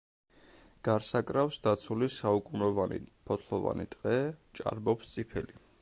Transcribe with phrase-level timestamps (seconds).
[0.87, 2.99] გარს აკრავს დაცული საუკუნოვანი
[3.31, 4.19] ფოთლოვანი ტყე,
[4.61, 5.61] ჭარბობს წიფელი.